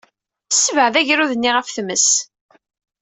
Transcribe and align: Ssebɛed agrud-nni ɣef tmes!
Ssebɛed 0.51 0.95
agrud-nni 1.01 1.51
ɣef 1.53 1.67
tmes! 1.75 2.09